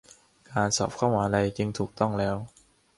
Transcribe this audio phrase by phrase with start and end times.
[0.51, 2.35] การสอบเข้ามหาลัยจึงถูกต้องแล้ว